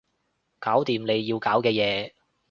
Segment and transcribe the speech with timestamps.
[0.57, 2.11] 搞掂你要搞嘅嘢